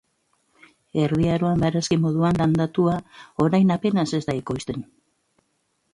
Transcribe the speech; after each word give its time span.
Erdi 1.01 1.27
Aroan 1.33 1.61
barazki 1.65 1.99
moduan 2.05 2.41
landatua, 2.43 2.97
orain 3.47 3.75
apenas 3.79 4.07
ez 4.21 4.25
da 4.31 4.37
ekoizten. 4.43 4.89